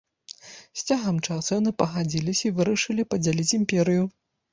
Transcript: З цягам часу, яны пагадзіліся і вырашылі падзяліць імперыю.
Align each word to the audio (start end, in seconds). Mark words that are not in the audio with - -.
З 0.81 0.85
цягам 0.89 1.19
часу, 1.27 1.51
яны 1.61 1.73
пагадзіліся 1.81 2.43
і 2.49 2.53
вырашылі 2.61 3.07
падзяліць 3.13 3.47
імперыю. 3.59 4.03